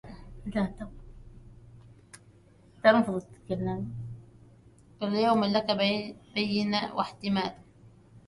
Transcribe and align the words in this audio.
كل 4.99 5.15
يوم 5.15 5.45
لك 5.45 5.71
بين 6.35 6.75
واحتمال 6.93 7.51